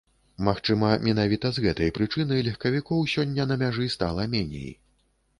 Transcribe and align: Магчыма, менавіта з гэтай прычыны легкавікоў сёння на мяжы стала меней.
Магчыма, 0.45 0.87
менавіта 1.07 1.49
з 1.57 1.63
гэтай 1.65 1.91
прычыны 1.97 2.39
легкавікоў 2.47 3.03
сёння 3.15 3.45
на 3.51 3.57
мяжы 3.65 3.85
стала 3.97 4.25
меней. 4.33 4.71